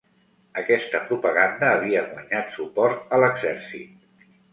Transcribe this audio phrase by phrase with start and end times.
[0.59, 4.27] Aquesta propaganda havia guanyat suport a l'exèrcit.